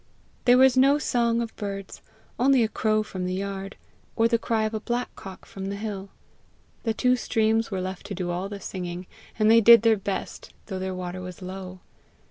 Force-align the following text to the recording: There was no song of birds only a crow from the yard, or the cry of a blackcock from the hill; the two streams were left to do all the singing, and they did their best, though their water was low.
There 0.45 0.57
was 0.57 0.75
no 0.75 0.97
song 0.97 1.41
of 1.43 1.55
birds 1.57 2.01
only 2.39 2.63
a 2.63 2.67
crow 2.67 3.03
from 3.03 3.27
the 3.27 3.35
yard, 3.35 3.75
or 4.15 4.27
the 4.27 4.39
cry 4.39 4.63
of 4.63 4.73
a 4.73 4.79
blackcock 4.79 5.45
from 5.45 5.67
the 5.67 5.75
hill; 5.75 6.09
the 6.81 6.93
two 6.95 7.15
streams 7.15 7.69
were 7.69 7.81
left 7.81 8.07
to 8.07 8.15
do 8.15 8.31
all 8.31 8.49
the 8.49 8.59
singing, 8.59 9.05
and 9.37 9.51
they 9.51 9.61
did 9.61 9.83
their 9.83 9.97
best, 9.97 10.53
though 10.65 10.79
their 10.79 10.95
water 10.95 11.21
was 11.21 11.43
low. 11.43 11.81